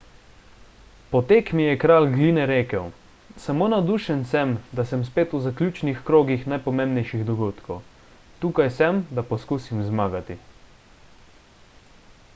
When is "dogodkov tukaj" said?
7.29-8.71